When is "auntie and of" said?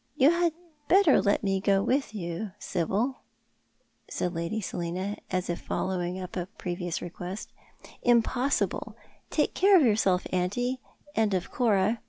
10.34-11.50